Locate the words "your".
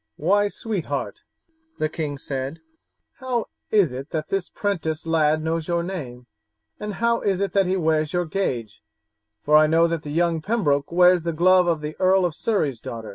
5.67-5.83, 8.11-8.25